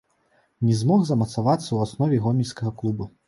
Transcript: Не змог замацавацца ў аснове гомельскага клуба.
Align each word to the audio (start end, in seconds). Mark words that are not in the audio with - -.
Не 0.69 0.77
змог 0.79 1.03
замацавацца 1.09 1.65
ў 1.73 1.79
аснове 1.85 2.17
гомельскага 2.25 2.75
клуба. 2.83 3.11